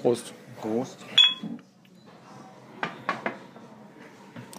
Prost. 0.00 0.32
Prost. 0.60 0.96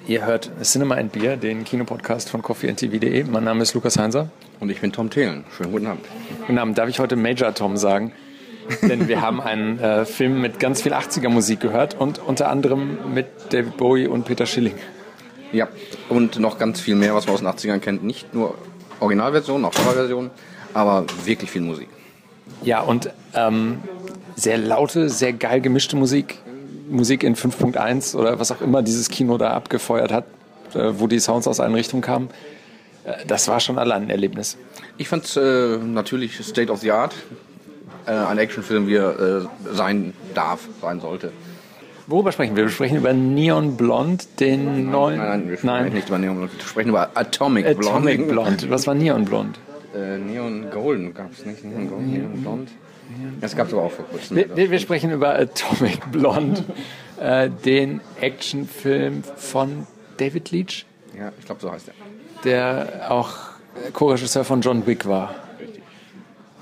Ihr 0.07 0.25
hört 0.25 0.51
Cinema 0.63 0.95
and 0.95 1.11
Beer, 1.11 1.35
den 1.35 1.63
Kinopodcast 1.63 2.29
von 2.29 2.41
coffeeandtv.de. 2.41 3.23
Mein 3.23 3.43
Name 3.43 3.63
ist 3.63 3.73
Lukas 3.73 3.97
Heinser. 3.97 4.29
Und 4.59 4.69
ich 4.69 4.81
bin 4.81 4.91
Tom 4.91 5.09
Thelen. 5.09 5.46
Schönen 5.57 5.71
guten 5.71 5.88
Abend. 5.88 6.05
Guten 6.46 6.59
Abend. 6.59 6.77
Darf 6.77 6.89
ich 6.89 6.99
heute 6.99 7.15
Major 7.15 7.54
Tom 7.55 7.77
sagen? 7.77 8.12
Denn 8.83 9.07
wir 9.07 9.21
haben 9.21 9.41
einen 9.41 9.79
äh, 9.79 10.05
Film 10.05 10.41
mit 10.41 10.59
ganz 10.59 10.84
viel 10.84 10.93
80er-Musik 10.93 11.60
gehört 11.60 12.00
und 12.00 12.20
unter 12.20 12.50
anderem 12.50 13.14
mit 13.14 13.28
David 13.50 13.78
Bowie 13.78 14.08
und 14.08 14.26
Peter 14.26 14.46
Schilling. 14.46 14.76
Ja, 15.52 15.68
und 16.10 16.39
noch 16.39 16.60
ganz 16.60 16.80
viel 16.80 16.96
mehr, 16.96 17.16
was 17.16 17.26
man 17.26 17.34
aus 17.36 17.42
den 17.42 17.71
80ern 17.71 17.80
kennt. 17.80 18.04
Nicht 18.04 18.34
nur 18.36 18.55
Originalversionen, 19.00 19.66
auch 19.66 19.73
Coverversionen, 19.73 20.30
aber 20.76 21.05
wirklich 21.26 21.50
viel 21.50 21.62
Musik. 21.62 21.89
Ja, 22.64 22.82
und 22.82 23.10
ähm, 23.34 23.80
sehr 24.36 24.57
laute, 24.57 25.09
sehr 25.09 25.34
geil 25.34 25.61
gemischte 25.61 25.95
Musik. 25.95 26.39
Musik 26.90 27.23
in 27.23 27.35
5.1 27.35 28.16
oder 28.16 28.40
was 28.40 28.52
auch 28.52 28.62
immer 28.62 28.81
dieses 28.81 29.09
Kino 29.09 29.38
da 29.38 29.52
abgefeuert 29.52 30.12
hat, 30.12 30.26
äh, 30.73 30.91
wo 30.98 31.07
die 31.07 31.20
Sounds 31.20 31.48
aus 31.48 31.59
allen 31.59 31.73
Richtungen 31.73 32.02
kamen. 32.02 32.30
Äh, 33.05 33.26
das 33.27 33.48
war 33.48 33.59
schon 33.59 33.80
allein 33.80 34.04
ein 34.04 34.09
Erlebnis. 34.09 34.57
Ich 34.98 35.07
fand 35.07 35.26
es 35.26 35.38
äh, 35.38 35.77
natürlich 35.77 36.44
State 36.44 36.71
of 36.71 36.80
the 36.81 36.91
Art. 36.91 37.13
Äh, 38.05 38.12
ein 38.12 38.38
Actionfilm, 38.38 38.88
wie 38.88 38.95
er 38.95 39.20
äh, 39.20 39.41
sein 39.73 40.13
darf, 40.34 40.68
sein 40.82 40.99
sollte. 40.99 41.32
Worüber 42.07 42.32
sprechen 42.32 42.55
wir? 42.55 42.63
Wir 42.63 42.71
sprechen 42.71 42.98
über 42.98 43.13
Neon 43.13 43.77
Blonde, 43.77 44.26
den 44.40 44.90
neuen. 44.90 45.18
Nein, 45.18 45.27
nein, 45.29 45.49
wir 45.49 45.57
sprechen 45.57 45.93
nicht 45.93 46.07
über 46.09 46.18
Neon 46.18 46.35
Blonde. 46.35 46.54
Wir 46.57 46.66
sprechen 46.66 46.90
über 46.90 47.12
Atomic, 47.13 47.66
Atomic 47.68 48.27
Blonde. 48.27 48.70
Was 48.70 48.88
war 48.88 48.95
Neon 48.95 49.23
Blonde? 49.23 49.59
Äh, 49.95 50.18
Neon 50.18 50.70
Golden 50.72 51.13
gab 51.13 51.31
es 51.34 51.45
nicht. 51.45 51.63
Neon 51.63 51.90
Golden, 51.90 52.12
Neon 52.12 52.41
Blonde. 52.41 52.72
Das 53.41 53.55
gab 53.55 53.68
es 53.68 53.73
aber 53.73 53.84
auch 53.84 53.91
vor 53.91 54.05
kurzem. 54.05 54.38
Wir, 54.38 54.55
wir, 54.55 54.72
wir 54.72 54.80
sprechen 54.80 55.12
über 55.12 55.36
Atomic 55.38 56.12
Blonde, 56.12 56.63
äh, 57.20 57.49
den 57.49 57.99
Actionfilm 58.22 59.24
von 59.35 59.85
David 60.18 60.52
Leach, 60.52 60.85
Ja, 61.18 61.32
ich 61.38 61.46
glaube, 61.46 61.60
so 61.62 61.71
heißt 61.71 61.90
er. 61.90 61.93
der 62.46 63.12
auch 63.12 63.30
Co-Regisseur 63.93 64.44
von 64.46 64.62
John 64.62 64.85
Wick 64.88 65.06
war. 65.07 65.35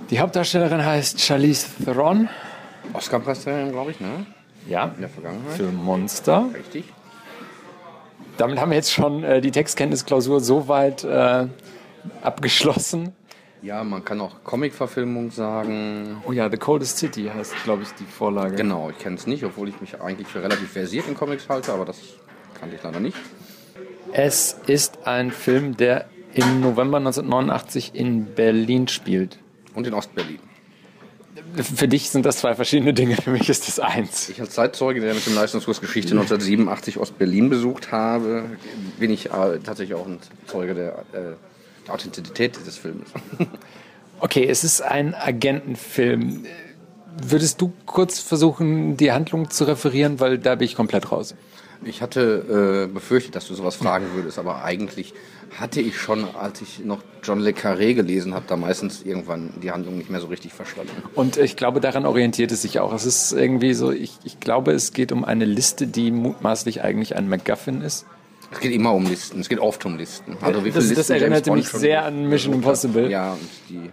Die 0.10 0.20
Hauptdarstellerin 0.20 0.84
heißt 0.84 1.22
Charlize 1.22 1.68
Theron. 1.86 2.30
Oscar-Preisträgerin, 2.94 3.72
glaube 3.72 3.92
ich, 3.92 4.00
ne? 4.00 4.26
Ja, 4.68 4.86
In 4.96 5.02
der 5.02 5.10
Vergangenheit. 5.10 5.54
für 5.56 5.64
Monster. 5.72 6.46
Richtig. 6.56 6.86
Damit 8.38 8.60
haben 8.60 8.72
wir 8.72 8.78
jetzt 8.78 8.92
schon 8.92 9.24
äh, 9.24 9.42
die 9.42 9.52
Textkenntnisklausur 9.52 10.40
so 10.40 10.68
weit 10.68 11.04
äh, 11.04 11.46
abgeschlossen. 12.24 13.14
Ja, 13.62 13.84
man 13.84 14.06
kann 14.06 14.22
auch 14.22 14.44
Comic-Verfilmung 14.44 15.32
sagen. 15.32 16.22
Oh 16.26 16.32
ja, 16.32 16.50
The 16.50 16.58
Coldest 16.58 16.98
City 16.98 17.30
heißt, 17.34 17.54
glaube 17.66 17.84
ich, 17.84 17.90
die 17.92 18.06
Vorlage. 18.06 18.56
Genau, 18.56 18.90
ich 18.90 18.98
kenne 19.00 19.18
es 19.18 19.28
nicht, 19.28 19.44
obwohl 19.44 19.68
ich 19.68 19.82
mich 19.82 20.00
eigentlich 20.00 20.28
für 20.28 20.42
relativ 20.42 20.72
versiert 20.72 21.08
in 21.08 21.16
Comics 21.16 21.50
halte, 21.50 21.74
aber 21.74 21.84
das 21.84 21.98
kannte 22.60 22.76
ich 22.76 22.84
leider 22.84 23.02
nicht. 23.02 23.18
Es 24.14 24.58
ist 24.68 25.06
ein 25.06 25.32
Film, 25.32 25.76
der 25.76 26.06
im 26.34 26.62
November 26.62 26.98
1989 26.98 27.92
in 27.94 28.34
Berlin 28.34 28.88
spielt. 28.88 29.40
Und 29.74 29.86
in 29.86 29.94
Ostberlin. 29.94 30.40
Für 31.56 31.88
dich 31.88 32.10
sind 32.10 32.26
das 32.26 32.38
zwei 32.38 32.56
verschiedene 32.56 32.94
Dinge, 32.94 33.16
für 33.16 33.32
mich 33.32 33.50
ist 33.50 33.68
das 33.68 33.80
eins. 33.80 34.30
Ich 34.30 34.40
als 34.40 34.52
Zeitzeuge, 34.52 35.02
der 35.02 35.14
mit 35.14 35.26
dem 35.26 35.36
Leistungskurs 35.36 35.82
Geschichte 35.82 36.12
1987 36.12 36.98
Ostberlin 36.98 37.50
besucht 37.50 37.92
habe, 37.92 38.46
bin 39.00 39.12
ich 39.12 39.28
äh, 39.28 39.60
tatsächlich 39.64 39.96
auch 39.96 40.06
ein 40.06 40.20
Zeuge 40.48 40.76
der, 40.76 41.00
äh, 41.00 41.04
der 41.14 41.38
Authentizität 41.90 42.58
dieses 42.58 42.78
Films. 42.78 43.10
Okay, 44.22 44.46
es 44.46 44.66
ist 44.66 44.82
ein 44.82 45.16
Agentenfilm. 45.16 46.44
Würdest 47.22 47.62
du 47.62 47.72
kurz 47.86 48.20
versuchen, 48.20 48.98
die 48.98 49.14
Handlung 49.14 49.50
zu 49.50 49.64
referieren, 49.64 50.20
weil 50.20 50.38
da 50.38 50.56
bin 50.56 50.66
ich 50.66 50.76
komplett 50.76 51.12
raus. 51.12 51.36
Ich 51.86 52.02
hatte 52.02 52.88
äh, 52.90 52.94
befürchtet, 52.94 53.36
dass 53.36 53.48
du 53.48 53.54
sowas 53.54 53.78
fragen 53.78 54.08
würdest, 54.14 54.38
aber 54.38 54.66
eigentlich 54.66 55.14
hatte 55.58 55.80
ich 55.80 55.98
schon, 55.98 56.26
als 56.36 56.62
ich 56.62 56.80
noch 56.84 57.00
John 57.24 57.40
Le 57.40 57.52
Carré 57.52 57.94
gelesen 57.94 58.34
habe, 58.34 58.44
da 58.48 58.58
meistens 58.58 59.02
irgendwann 59.04 59.54
die 59.64 59.72
Handlung 59.72 59.98
nicht 59.98 60.10
mehr 60.10 60.20
so 60.20 60.28
richtig 60.28 60.54
verstanden. 60.54 60.92
Und 61.16 61.38
ich 61.38 61.56
glaube, 61.56 61.80
daran 61.80 62.06
orientiert 62.06 62.52
es 62.52 62.62
sich 62.62 62.82
auch. 62.82 62.94
Es 62.94 63.06
ist 63.06 63.32
irgendwie 63.32 63.74
so, 63.74 63.92
ich, 63.92 64.18
ich 64.26 64.42
glaube, 64.42 64.74
es 64.74 64.92
geht 64.92 65.14
um 65.14 65.24
eine 65.24 65.46
Liste, 65.46 65.88
die 65.88 66.12
mutmaßlich 66.12 66.84
eigentlich 66.84 67.16
ein 67.16 67.30
MacGuffin 67.30 67.82
ist. 67.82 68.06
Es 68.52 68.60
geht 68.60 68.72
immer 68.74 68.94
um 68.94 69.06
Listen, 69.06 69.40
es 69.42 69.50
geht 69.50 69.60
oft 69.60 69.86
um 69.86 69.98
Listen. 69.98 70.36
Also 70.42 70.64
wie 70.66 70.72
Das- 70.72 70.84
viele 70.84 70.96
das 70.96 71.08
Listen 71.10 71.14
erinnerte 71.14 71.52
mich 71.52 71.68
sehr 71.70 72.04
an 72.06 72.28
Mission. 72.28 72.54
Impossible. 72.56 73.10
Ja, 73.10 73.34
und 73.34 73.40
die, 73.70 73.92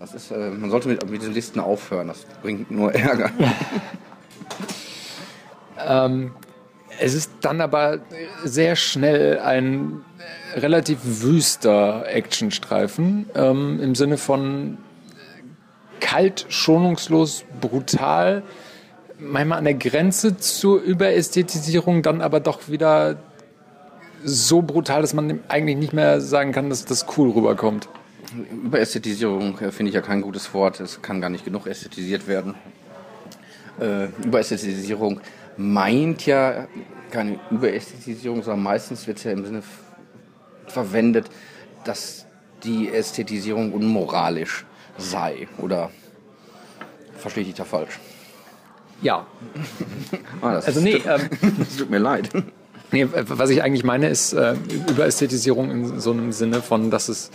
das 0.00 0.14
ist, 0.14 0.30
äh, 0.32 0.50
man 0.50 0.70
sollte 0.70 0.88
mit, 0.88 1.08
mit 1.08 1.20
diesen 1.22 1.34
Listen 1.34 1.60
aufhören, 1.60 2.08
das 2.08 2.26
bringt 2.42 2.70
nur 2.70 2.92
Ärger. 2.94 3.30
Es 7.00 7.14
ist 7.14 7.30
dann 7.40 7.60
aber 7.60 7.98
sehr 8.44 8.76
schnell 8.76 9.40
ein 9.40 10.02
äh, 10.54 10.60
relativ 10.60 10.98
wüster 11.02 12.06
Actionstreifen 12.08 13.28
ähm, 13.34 13.80
im 13.82 13.94
Sinne 13.94 14.16
von 14.16 14.78
kalt, 16.00 16.46
schonungslos, 16.48 17.44
brutal, 17.60 18.42
manchmal 19.18 19.58
an 19.58 19.64
der 19.64 19.74
Grenze 19.74 20.36
zur 20.36 20.80
Überästhetisierung, 20.80 22.02
dann 22.02 22.20
aber 22.20 22.38
doch 22.40 22.68
wieder 22.68 23.16
so 24.24 24.62
brutal, 24.62 25.02
dass 25.02 25.14
man 25.14 25.40
eigentlich 25.48 25.76
nicht 25.76 25.92
mehr 25.92 26.20
sagen 26.20 26.52
kann, 26.52 26.70
dass 26.70 26.84
das 26.84 27.06
cool 27.16 27.30
rüberkommt. 27.30 27.88
Überästhetisierung 28.50 29.58
äh, 29.60 29.70
finde 29.70 29.90
ich 29.90 29.94
ja 29.94 30.00
kein 30.00 30.22
gutes 30.22 30.52
Wort, 30.54 30.80
es 30.80 31.02
kann 31.02 31.20
gar 31.20 31.30
nicht 31.30 31.44
genug 31.44 31.66
ästhetisiert 31.66 32.26
werden. 32.26 32.54
Äh, 33.80 34.06
Überästhetisierung 34.24 35.20
meint 35.56 36.26
ja 36.26 36.66
keine 37.10 37.38
Überästhetisierung, 37.50 38.42
sondern 38.42 38.62
meistens 38.62 39.06
wird 39.06 39.18
es 39.18 39.24
ja 39.24 39.32
im 39.32 39.44
Sinne 39.44 39.62
verwendet, 40.66 41.26
dass 41.84 42.26
die 42.64 42.88
Ästhetisierung 42.88 43.72
unmoralisch 43.72 44.64
sei. 44.98 45.46
Oder 45.58 45.90
verstehe 47.16 47.44
ich 47.44 47.54
da 47.54 47.64
falsch? 47.64 48.00
Ja, 49.02 49.26
Ah, 50.40 50.54
also 50.54 50.80
nee, 50.80 50.94
ähm, 51.06 51.28
tut 51.76 51.90
mir 51.90 51.98
leid. 51.98 52.30
Nee, 52.94 53.08
was 53.12 53.50
ich 53.50 53.60
eigentlich 53.60 53.82
meine, 53.82 54.08
ist 54.08 54.34
äh, 54.34 54.54
Überästhetisierung 54.88 55.68
in 55.68 56.00
so 56.00 56.12
einem 56.12 56.30
Sinne 56.30 56.62
von, 56.62 56.92
dass 56.92 57.08
es 57.08 57.32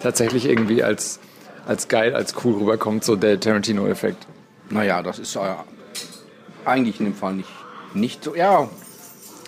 tatsächlich 0.00 0.46
irgendwie 0.46 0.82
als, 0.82 1.20
als 1.66 1.88
geil, 1.88 2.14
als 2.14 2.34
cool 2.42 2.54
rüberkommt, 2.54 3.04
so 3.04 3.14
der 3.14 3.38
Tarantino-Effekt. 3.38 4.26
Naja, 4.70 5.02
das 5.02 5.18
ist 5.18 5.36
äh, 5.36 5.40
eigentlich 6.64 7.00
in 7.00 7.04
dem 7.04 7.14
Fall 7.14 7.34
nicht, 7.34 7.50
nicht 7.92 8.24
so. 8.24 8.34
Ja, 8.34 8.66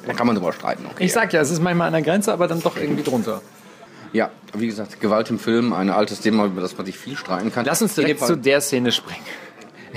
da 0.06 0.12
kann 0.12 0.26
man 0.26 0.36
drüber 0.36 0.52
streiten. 0.52 0.84
Okay. 0.84 1.04
Ich 1.04 1.14
sag 1.14 1.32
ja, 1.32 1.40
es 1.40 1.50
ist 1.50 1.62
manchmal 1.62 1.86
an 1.86 1.94
der 1.94 2.02
Grenze, 2.02 2.34
aber 2.34 2.48
dann 2.48 2.60
doch 2.60 2.76
irgendwie 2.76 3.02
drunter. 3.02 3.40
Ja, 4.12 4.28
wie 4.52 4.66
gesagt, 4.66 5.00
Gewalt 5.00 5.30
im 5.30 5.38
Film, 5.38 5.72
ein 5.72 5.88
altes 5.88 6.20
Thema, 6.20 6.44
über 6.44 6.60
das 6.60 6.76
man 6.76 6.84
sich 6.84 6.98
viel 6.98 7.16
streiten 7.16 7.50
kann. 7.50 7.64
Lass 7.64 7.80
uns 7.80 7.94
direkt 7.94 8.20
zu 8.20 8.36
der 8.36 8.60
Szene 8.60 8.92
springen. 8.92 9.24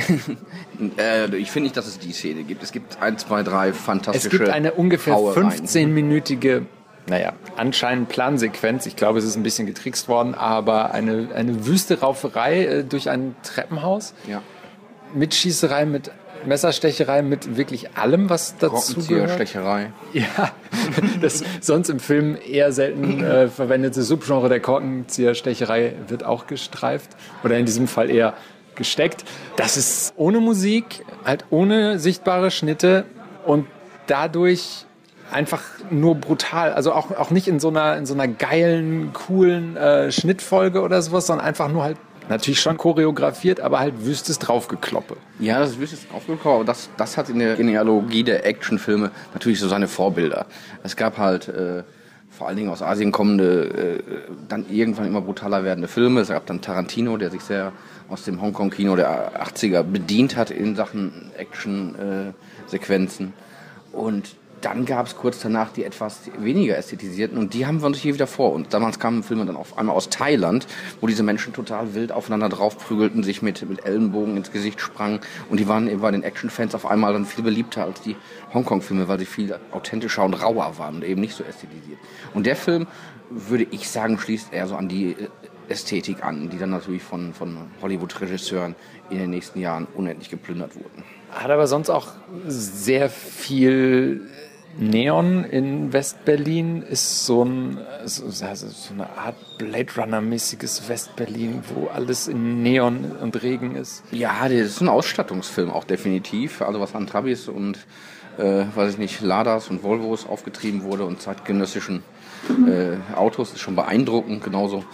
Äh, 0.97 1.35
ich 1.35 1.51
finde 1.51 1.65
nicht, 1.65 1.75
dass 1.77 1.87
es 1.87 1.99
die 1.99 2.13
Szene 2.13 2.43
gibt. 2.43 2.63
Es 2.63 2.71
gibt 2.71 3.01
ein, 3.01 3.17
zwei, 3.17 3.43
drei 3.43 3.69
Es 3.69 3.77
fantastische. 3.77 4.29
gibt 4.29 4.49
eine 4.49 4.71
ungefähr 4.71 5.13
Hauereien. 5.15 5.51
15-minütige, 5.51 6.61
naja, 7.07 7.33
anscheinend 7.57 8.07
Plansequenz. 8.07 8.85
Ich 8.85 8.95
glaube, 8.95 9.19
es 9.19 9.25
ist 9.25 9.35
ein 9.35 9.43
bisschen 9.43 9.65
getrickst 9.67 10.07
worden, 10.07 10.35
aber 10.35 10.93
eine, 10.93 11.29
eine 11.35 11.65
wüste 11.65 11.99
Rauferei 11.99 12.63
äh, 12.65 12.83
durch 12.85 13.09
ein 13.09 13.35
Treppenhaus 13.43 14.13
Ja. 14.27 14.41
mit 15.13 15.33
Schießerei, 15.35 15.85
mit 15.85 16.11
Messerstecherei, 16.45 17.21
mit 17.23 17.57
wirklich 17.57 17.97
allem, 17.97 18.29
was 18.29 18.55
dazu 18.57 19.05
gehört. 19.05 19.31
Stecherei. 19.31 19.91
Ja, 20.13 20.53
das 21.21 21.43
sonst 21.59 21.89
im 21.89 21.99
Film 21.99 22.37
eher 22.49 22.71
selten 22.71 23.21
äh, 23.21 23.49
verwendete 23.49 24.01
Subgenre 24.03 24.47
der 24.47 24.61
Korkenzieherstecherei 24.61 25.95
wird 26.07 26.23
auch 26.23 26.47
gestreift 26.47 27.09
oder 27.43 27.57
in 27.57 27.65
diesem 27.65 27.89
Fall 27.89 28.09
eher 28.09 28.33
gesteckt. 28.75 29.25
Das 29.55 29.77
ist 29.77 30.13
ohne 30.15 30.39
Musik, 30.39 31.05
halt 31.25 31.45
ohne 31.49 31.99
sichtbare 31.99 32.51
Schnitte 32.51 33.05
und 33.45 33.67
dadurch 34.07 34.85
einfach 35.31 35.61
nur 35.89 36.15
brutal. 36.15 36.73
Also 36.73 36.93
auch, 36.93 37.11
auch 37.17 37.31
nicht 37.31 37.47
in 37.47 37.59
so 37.59 37.69
einer, 37.69 37.97
in 37.97 38.05
so 38.05 38.13
einer 38.13 38.27
geilen, 38.27 39.13
coolen 39.13 39.77
äh, 39.77 40.11
Schnittfolge 40.11 40.81
oder 40.81 41.01
sowas, 41.01 41.27
sondern 41.27 41.45
einfach 41.45 41.69
nur 41.69 41.83
halt 41.83 41.97
natürlich 42.29 42.61
schon 42.61 42.77
choreografiert, 42.77 43.59
aber 43.59 43.79
halt 43.79 44.05
wüstes 44.05 44.39
Draufgekloppe. 44.39 45.17
Ja, 45.39 45.59
das 45.59 45.75
ist 45.77 46.07
aufgekommen, 46.13 46.55
aber 46.55 46.65
das, 46.65 46.89
das 46.95 47.17
hat 47.17 47.29
in 47.29 47.39
der 47.39 47.55
Genealogie 47.55 48.23
der 48.23 48.45
Actionfilme 48.45 49.11
natürlich 49.33 49.59
so 49.59 49.67
seine 49.67 49.87
Vorbilder. 49.87 50.45
Es 50.83 50.95
gab 50.95 51.17
halt 51.17 51.47
äh, 51.47 51.83
vor 52.29 52.47
allen 52.47 52.57
Dingen 52.57 52.69
aus 52.69 52.81
Asien 52.81 53.11
kommende, 53.11 53.99
äh, 53.99 54.03
dann 54.47 54.65
irgendwann 54.69 55.07
immer 55.07 55.21
brutaler 55.21 55.63
werdende 55.63 55.87
Filme. 55.87 56.21
Es 56.21 56.29
gab 56.29 56.45
dann 56.45 56.61
Tarantino, 56.61 57.17
der 57.17 57.31
sich 57.31 57.41
sehr 57.41 57.73
aus 58.09 58.23
dem 58.23 58.41
Hongkong-Kino 58.41 58.95
der 58.95 59.45
80er 59.45 59.83
bedient 59.83 60.35
hat 60.35 60.51
in 60.51 60.75
Sachen 60.75 61.31
Action-Sequenzen. 61.37 63.33
Und 63.91 64.35
dann 64.61 64.85
gab 64.85 65.05
es 65.05 65.15
kurz 65.15 65.39
danach 65.39 65.71
die 65.71 65.83
etwas 65.83 66.21
weniger 66.37 66.77
ästhetisierten 66.77 67.37
und 67.37 67.53
die 67.53 67.65
haben 67.65 67.79
wir 67.79 67.87
uns 67.87 67.97
hier 67.97 68.13
wieder 68.13 68.27
vor. 68.27 68.51
Und 68.53 68.73
damals 68.73 68.99
kamen 68.99 69.23
Filme 69.23 69.45
dann 69.45 69.55
auf 69.55 69.77
einmal 69.77 69.95
aus 69.95 70.09
Thailand, 70.09 70.67
wo 70.99 71.07
diese 71.07 71.23
Menschen 71.23 71.53
total 71.53 71.93
wild 71.93 72.11
aufeinander 72.11 72.49
draufprügelten, 72.49 73.23
sich 73.23 73.41
mit, 73.41 73.67
mit 73.69 73.85
Ellenbogen 73.85 74.37
ins 74.37 74.51
Gesicht 74.51 74.81
sprangen 74.81 75.19
und 75.49 75.59
die 75.59 75.67
waren 75.67 75.87
eben 75.87 76.01
bei 76.01 76.11
den 76.11 76.23
Actionfans 76.23 76.75
auf 76.75 76.85
einmal 76.85 77.13
dann 77.13 77.25
viel 77.25 77.43
beliebter 77.43 77.83
als 77.83 78.01
die 78.01 78.15
Hongkong-Filme, 78.53 79.07
weil 79.07 79.19
sie 79.19 79.25
viel 79.25 79.57
authentischer 79.71 80.23
und 80.23 80.33
rauer 80.33 80.77
waren 80.77 80.95
und 80.95 81.03
eben 81.03 81.21
nicht 81.21 81.35
so 81.35 81.43
ästhetisiert. 81.43 81.99
Und 82.33 82.45
der 82.45 82.55
Film, 82.55 82.87
würde 83.29 83.67
ich 83.69 83.89
sagen, 83.89 84.17
schließt 84.17 84.53
eher 84.53 84.67
so 84.67 84.75
an 84.75 84.89
die 84.89 85.11
äh, 85.11 85.27
Ästhetik 85.69 86.23
an, 86.23 86.49
die 86.49 86.57
dann 86.57 86.71
natürlich 86.71 87.03
von, 87.03 87.33
von 87.33 87.57
Hollywood-Regisseuren 87.81 88.75
in 89.09 89.19
den 89.19 89.29
nächsten 89.29 89.59
Jahren 89.59 89.87
unendlich 89.95 90.29
geplündert 90.29 90.75
wurden. 90.75 91.03
Hat 91.31 91.51
aber 91.51 91.67
sonst 91.67 91.89
auch 91.89 92.07
sehr 92.47 93.09
viel 93.09 94.27
Neon 94.77 95.43
in 95.43 95.91
Westberlin 95.91 96.83
ist 96.83 97.25
so, 97.25 97.43
ein, 97.43 97.79
so, 98.05 98.25
also 98.45 98.67
so 98.67 98.93
eine 98.93 99.09
Art 99.17 99.35
Blade 99.57 99.87
Runner-mäßiges 99.97 100.87
Westberlin, 100.87 101.63
wo 101.73 101.87
alles 101.87 102.27
in 102.27 102.61
Neon 102.61 103.11
und 103.19 103.41
Regen 103.41 103.75
ist. 103.75 104.03
Ja, 104.11 104.43
das 104.43 104.51
ist 104.51 104.81
ein 104.81 104.89
Ausstattungsfilm 104.89 105.71
auch 105.71 105.83
definitiv. 105.83 106.61
Also 106.61 106.79
was 106.79 106.95
an 106.95 107.07
Trabis 107.07 107.47
und 107.47 107.79
äh, 108.37 108.65
weiß 108.73 108.93
ich 108.93 108.97
nicht, 108.99 109.21
Ladas 109.21 109.69
und 109.69 109.83
Volvos 109.83 110.27
aufgetrieben 110.27 110.83
wurde 110.83 111.03
und 111.03 111.21
zeitgenössischen 111.21 112.03
äh, 112.67 113.15
Autos 113.15 113.51
ist 113.51 113.59
schon 113.59 113.75
beeindruckend. 113.75 114.43
Genauso 114.43 114.85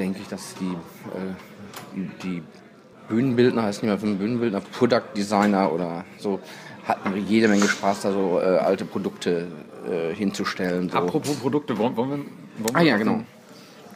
denke 0.00 0.20
ich, 0.22 0.28
dass 0.28 0.54
die, 0.54 0.72
äh, 1.14 2.00
die 2.24 2.42
Bühnenbildner, 3.08 3.62
heißt 3.62 3.82
nicht 3.82 4.02
mehr 4.02 4.16
Bühnenbildner, 4.16 4.60
Product 4.60 5.14
Designer 5.16 5.72
oder 5.72 6.04
so, 6.18 6.40
hatten 6.86 7.16
jede 7.26 7.48
Menge 7.48 7.68
Spaß, 7.68 8.02
da 8.02 8.12
so 8.12 8.40
äh, 8.40 8.44
alte 8.44 8.84
Produkte 8.84 9.46
äh, 9.88 10.14
hinzustellen. 10.14 10.88
So. 10.88 10.98
Apropos 10.98 11.36
Produkte, 11.36 11.76
wollen, 11.78 11.96
wollen 11.96 12.10
wir, 12.10 12.64
wollen 12.64 12.76
Ah 12.76 12.82
ja, 12.82 12.96
genau. 12.96 13.20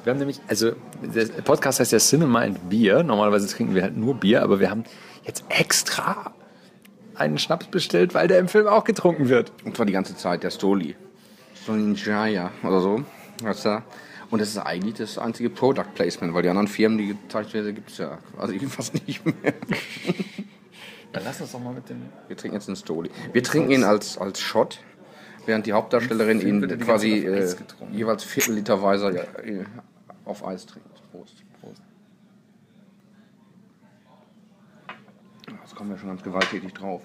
Wir 0.04 0.12
haben 0.12 0.18
nämlich, 0.18 0.40
also 0.48 0.72
der 1.02 1.24
Podcast 1.42 1.80
heißt 1.80 1.92
ja 1.92 1.98
Cinema 1.98 2.42
and 2.42 2.68
Beer. 2.68 3.02
Normalerweise 3.02 3.48
trinken 3.48 3.74
wir 3.74 3.82
halt 3.82 3.96
nur 3.96 4.14
Bier, 4.14 4.42
aber 4.42 4.60
wir 4.60 4.68
haben 4.68 4.84
jetzt 5.24 5.44
extra 5.48 6.34
einen 7.14 7.38
Schnaps 7.38 7.66
bestellt, 7.66 8.12
weil 8.12 8.28
der 8.28 8.38
im 8.38 8.48
Film 8.48 8.66
auch 8.66 8.84
getrunken 8.84 9.30
wird. 9.30 9.52
Und 9.64 9.76
zwar 9.76 9.86
die 9.86 9.92
ganze 9.92 10.14
Zeit, 10.14 10.42
der 10.42 10.50
Stoli. 10.50 10.94
Stolinjaya 11.62 12.50
oder 12.62 12.80
so. 12.80 13.02
Weißt 13.42 13.64
du? 13.64 13.82
Und 14.34 14.40
das 14.40 14.48
ist 14.48 14.58
eigentlich 14.58 14.94
das 14.94 15.16
einzige 15.16 15.48
Product 15.48 15.94
Placement, 15.94 16.34
weil 16.34 16.42
die 16.42 16.48
anderen 16.48 16.66
Firmen, 16.66 16.98
die 16.98 17.06
gezeigt 17.06 17.54
werden, 17.54 17.72
gibt 17.72 17.90
es 17.92 17.98
ja 17.98 18.18
quasi 18.34 18.58
fast 18.66 18.92
nicht 19.06 19.24
mehr. 19.24 19.54
Dann 21.12 21.22
lass 21.22 21.40
uns 21.40 21.52
doch 21.52 21.60
mal 21.60 21.72
mit 21.72 21.88
dem. 21.88 22.02
Wir 22.26 22.36
trinken 22.36 22.56
jetzt 22.56 22.66
den 22.66 22.74
Stoli. 22.74 23.12
Wir 23.32 23.44
trinken 23.44 23.70
ihn 23.70 23.84
als, 23.84 24.18
als 24.18 24.40
Shot, 24.40 24.80
während 25.46 25.66
die 25.66 25.72
Hauptdarstellerin 25.72 26.40
ihn 26.40 26.80
quasi 26.80 27.18
äh, 27.18 27.54
jeweils 27.92 28.24
Viertelliterweise 28.24 29.10
äh, 29.44 29.66
auf 30.24 30.44
Eis 30.44 30.66
trinkt. 30.66 30.88
Prost. 31.12 31.44
Prost. 31.60 31.80
Jetzt 35.62 35.76
kommen 35.76 35.90
wir 35.90 35.96
schon 35.96 36.08
ganz 36.08 36.24
gewalttätig 36.24 36.74
drauf. 36.74 37.02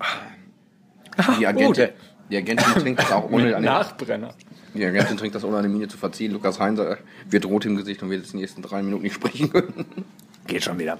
Die 1.40 1.46
Agentin, 1.48 1.88
die 2.30 2.36
Agentin 2.36 2.74
trinkt 2.74 3.00
das 3.00 3.12
auch 3.12 3.24
ohne 3.30 3.56
eine, 3.56 3.66
Nachbrenner. 3.66 4.34
die 4.74 4.84
Agentin 4.84 5.16
trinkt 5.16 5.34
das 5.34 5.44
ohne 5.44 5.58
eine 5.58 5.68
Miene 5.68 5.88
zu 5.88 5.96
verziehen. 5.96 6.32
Lukas 6.32 6.60
Heinzer 6.60 6.98
wird 7.28 7.46
rot 7.46 7.64
im 7.66 7.76
Gesicht 7.76 8.02
und 8.02 8.10
wird 8.10 8.22
jetzt 8.22 8.32
die 8.32 8.38
nächsten 8.38 8.62
drei 8.62 8.82
Minuten 8.82 9.02
nicht 9.02 9.14
sprechen 9.14 9.50
können. 9.50 9.84
Geht 10.46 10.64
schon 10.64 10.78
wieder. 10.78 10.98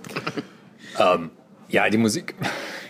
ähm, 0.98 1.30
ja, 1.68 1.88
die 1.88 1.98
Musik. 1.98 2.34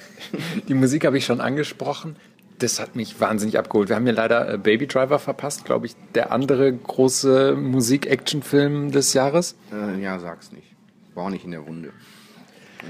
die 0.68 0.74
Musik 0.74 1.04
habe 1.04 1.18
ich 1.18 1.24
schon 1.24 1.40
angesprochen. 1.40 2.16
Das 2.58 2.78
hat 2.78 2.94
mich 2.94 3.20
wahnsinnig 3.20 3.58
abgeholt. 3.58 3.88
Wir 3.88 3.96
haben 3.96 4.04
hier 4.04 4.12
leider 4.12 4.54
äh, 4.54 4.58
Baby 4.58 4.86
Driver 4.86 5.18
verpasst, 5.18 5.64
glaube 5.64 5.86
ich, 5.86 5.96
der 6.14 6.30
andere 6.30 6.72
große 6.72 7.56
Musik-Action-Film 7.56 8.90
des 8.90 9.14
Jahres. 9.14 9.56
Äh, 9.72 10.02
ja, 10.02 10.18
sag's 10.18 10.52
nicht. 10.52 10.66
War 11.14 11.24
auch 11.24 11.30
nicht 11.30 11.44
in 11.44 11.52
der 11.52 11.60
Runde. 11.60 11.92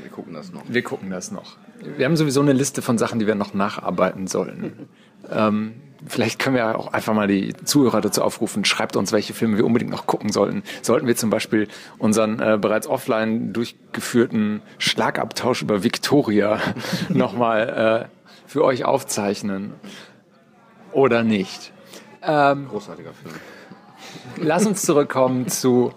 Wir 0.03 0.11
gucken 0.11 0.35
das 0.35 0.53
noch. 0.53 0.63
Wir 0.69 0.83
gucken 0.83 1.11
das 1.11 1.31
noch. 1.31 1.57
Wir 1.97 2.05
haben 2.05 2.17
sowieso 2.17 2.41
eine 2.41 2.53
Liste 2.53 2.83
von 2.83 2.99
Sachen, 2.99 3.19
die 3.19 3.27
wir 3.27 3.35
noch 3.35 3.55
nacharbeiten 3.55 4.27
sollten. 4.27 4.89
Ähm, 5.31 5.75
vielleicht 6.07 6.39
können 6.39 6.57
wir 6.57 6.79
auch 6.79 6.93
einfach 6.93 7.15
mal 7.15 7.27
die 7.27 7.55
Zuhörer 7.65 8.01
dazu 8.01 8.23
aufrufen, 8.23 8.65
schreibt 8.65 8.97
uns, 8.97 9.13
welche 9.13 9.35
Filme 9.35 9.57
wir 9.57 9.67
unbedingt 9.67 9.91
noch 9.91 10.07
gucken 10.07 10.31
sollten. 10.31 10.63
Sollten 10.83 11.07
wir 11.07 11.17
zum 11.17 11.31
Beispiel 11.31 11.69
unseren 11.99 12.41
äh, 12.41 12.59
bereits 12.61 12.87
offline 12.87 13.53
durchgeführten 13.53 14.63
Schlagabtausch 14.79 15.63
über 15.63 15.83
Victoria 15.83 16.61
nochmal 17.09 18.09
äh, 18.09 18.29
für 18.47 18.65
euch 18.65 18.85
aufzeichnen 18.85 19.73
oder 20.93 21.23
nicht? 21.23 21.73
Großartiger 22.69 23.13
Film. 23.13 23.35
Lass 24.37 24.67
uns 24.67 24.83
zurückkommen 24.83 25.49
zu 25.49 25.93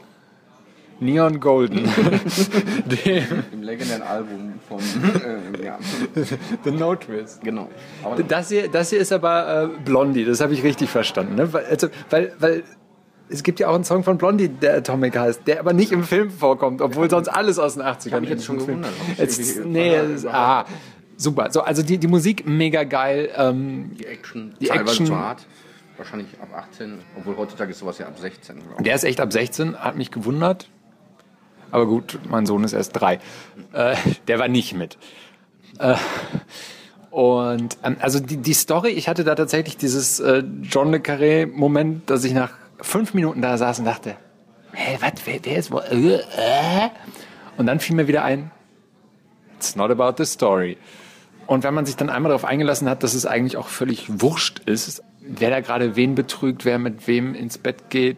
Neon 1.04 1.40
Golden, 1.40 1.84
dem 2.86 3.24
Im 3.54 3.62
legendären 3.64 4.02
Album 4.02 4.54
von. 4.68 4.80
Äh, 4.80 5.66
ja, 5.66 5.78
The 6.64 6.72
No 6.72 6.96
Twist. 6.96 7.42
genau. 7.44 7.70
Aber 8.04 8.22
Das 8.24 8.50
hier, 8.50 8.68
das 8.70 8.90
hier 8.90 9.00
ist 9.00 9.12
aber 9.12 9.64
äh, 9.64 9.68
Blondie, 9.86 10.26
das 10.26 10.42
habe 10.42 10.54
ich 10.54 10.64
richtig 10.64 10.90
verstanden. 10.90 11.36
Ne? 11.36 11.52
Weil, 11.54 11.66
also, 11.66 11.88
weil, 12.10 12.34
weil 12.40 12.64
es 13.30 13.44
gibt 13.44 13.60
ja 13.60 13.68
auch 13.70 13.76
einen 13.76 13.84
Song 13.84 14.04
von 14.04 14.18
Blondie, 14.18 14.50
der 14.50 14.78
Atomic 14.78 15.18
heißt, 15.18 15.42
der 15.48 15.60
aber 15.60 15.74
nicht 15.74 15.92
im 15.92 16.04
Film 16.04 16.30
vorkommt, 16.30 16.82
obwohl 16.82 17.10
sonst 17.10 17.28
alles 17.30 17.58
aus 17.60 17.74
den 17.76 17.84
80ern 17.84 18.12
hab 18.14 18.22
mich 18.22 18.30
jetzt 18.30 18.46
schon 18.46 18.58
gewundert, 18.60 18.92
ich 19.14 19.18
Jetzt, 19.20 19.66
nee, 19.66 19.96
es- 19.96 20.26
ah, 20.26 20.66
super. 21.18 21.50
So, 21.52 21.62
also 21.62 21.82
die, 21.84 21.98
die 21.98 22.08
Musik 22.08 22.46
mega 22.48 22.84
geil. 22.84 23.30
Ähm, 23.38 23.92
die 24.00 24.06
Action, 24.06 24.54
Die 24.60 24.66
teilweise 24.68 24.90
Action- 24.92 25.06
zu 25.08 25.16
hart. 25.18 25.46
Wahrscheinlich 25.96 26.28
ab 26.42 26.50
18, 26.72 26.96
obwohl 27.16 27.38
heutzutage 27.38 27.70
ist 27.70 27.78
sowas 27.80 28.00
ja 28.00 28.08
ab 28.08 28.18
16. 28.20 28.56
glaub 28.56 28.80
ich. 28.80 28.84
der 28.84 28.96
ist 28.96 29.04
echt 29.04 29.22
ab 29.22 29.32
16, 29.32 29.78
hat 29.78 29.96
mich 29.96 30.10
gewundert. 30.10 30.68
Aber 31.74 31.88
gut, 31.88 32.20
mein 32.30 32.46
Sohn 32.46 32.64
ist 32.64 32.74
erst 32.74 32.92
drei. 32.92 33.18
Äh, 33.74 33.96
der 34.28 34.38
war 34.38 34.48
nicht 34.48 34.76
mit. 34.76 35.00
Äh, 35.80 35.96
und 37.10 37.78
ähm, 37.84 37.98
also 38.00 38.20
die, 38.20 38.38
die 38.38 38.54
Story, 38.54 38.90
ich 38.90 39.10
hatte 39.10 39.24
da 39.24 39.34
tatsächlich 39.34 39.76
dieses 39.76 40.20
äh, 40.20 40.44
John 40.62 40.92
le 40.92 41.00
Carré-Moment, 41.00 42.12
dass 42.12 42.26
ich 42.26 42.34
nach 42.34 42.52
fünf 42.80 43.16
Minuten 43.16 43.42
da 43.42 43.58
saß 43.58 43.80
und 43.80 43.86
dachte, 43.86 44.18
hä, 44.74 45.00
was, 45.00 45.14
wer, 45.26 45.40
wer 45.42 45.58
ist 45.58 45.72
wo? 45.72 45.80
Äh, 45.80 46.18
äh? 46.18 46.90
Und 47.58 47.66
dann 47.66 47.80
fiel 47.80 47.96
mir 47.96 48.08
wieder 48.08 48.24
ein, 48.24 48.52
it's 49.56 49.76
not 49.76 49.90
about 49.90 50.24
the 50.24 50.30
story. 50.32 50.78
Und 51.48 51.64
wenn 51.64 51.74
man 51.74 51.88
sich 51.88 51.96
dann 51.96 52.12
einmal 52.12 52.30
darauf 52.30 52.46
eingelassen 52.46 52.88
hat, 52.88 53.02
dass 53.02 53.16
es 53.16 53.26
eigentlich 53.26 53.58
auch 53.58 53.68
völlig 53.68 54.22
wurscht 54.22 54.60
ist, 54.68 55.02
wer 55.22 55.50
da 55.50 55.60
gerade 55.60 55.96
wen 55.96 56.14
betrügt, 56.14 56.66
wer 56.66 56.78
mit 56.78 57.08
wem 57.08 57.34
ins 57.34 57.58
Bett 57.58 57.90
geht, 57.90 58.18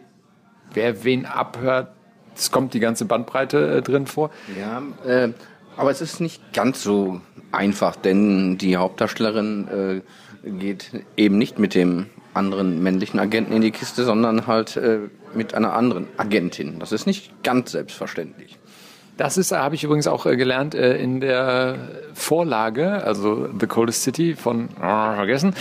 wer 0.74 1.04
wen 1.04 1.24
abhört, 1.24 1.95
es 2.36 2.50
kommt 2.50 2.74
die 2.74 2.80
ganze 2.80 3.04
Bandbreite 3.04 3.78
äh, 3.78 3.82
drin 3.82 4.06
vor. 4.06 4.30
Ja, 4.58 4.82
äh, 5.08 5.32
aber 5.76 5.90
es 5.90 6.00
ist 6.00 6.20
nicht 6.20 6.52
ganz 6.52 6.82
so 6.82 7.20
einfach, 7.52 7.96
denn 7.96 8.58
die 8.58 8.76
Hauptdarstellerin 8.76 10.02
äh, 10.44 10.50
geht 10.50 10.90
eben 11.16 11.38
nicht 11.38 11.58
mit 11.58 11.74
dem 11.74 12.06
anderen 12.34 12.82
männlichen 12.82 13.18
Agenten 13.18 13.52
in 13.52 13.62
die 13.62 13.70
Kiste, 13.70 14.04
sondern 14.04 14.46
halt 14.46 14.76
äh, 14.76 15.00
mit 15.34 15.54
einer 15.54 15.72
anderen 15.72 16.06
Agentin. 16.16 16.78
Das 16.78 16.92
ist 16.92 17.06
nicht 17.06 17.42
ganz 17.42 17.72
selbstverständlich. 17.72 18.58
Das 19.16 19.38
ist, 19.38 19.52
habe 19.52 19.74
ich 19.74 19.84
übrigens 19.84 20.06
auch 20.06 20.26
äh, 20.26 20.36
gelernt 20.36 20.74
äh, 20.74 20.96
in 20.98 21.20
der 21.20 21.78
Vorlage, 22.12 23.02
also 23.02 23.48
The 23.58 23.66
Coldest 23.66 24.02
City 24.02 24.34
von 24.34 24.68
ah, 24.80 25.14
vergessen, 25.14 25.54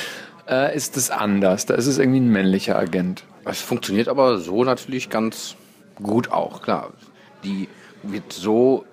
äh, 0.50 0.76
ist 0.76 0.98
es 0.98 1.10
anders. 1.10 1.66
Da 1.66 1.76
ist 1.76 1.88
es 1.88 1.98
irgendwie 1.98 2.20
ein 2.20 2.30
männlicher 2.30 2.78
Agent. 2.78 3.24
Es 3.46 3.62
funktioniert 3.62 4.10
aber 4.10 4.40
so 4.40 4.64
natürlich 4.64 5.10
ganz 5.10 5.56
gut 6.02 6.32
auch, 6.32 6.62
klar. 6.62 6.92
Die 7.44 7.68
wird 8.04 8.32
so 8.34 8.86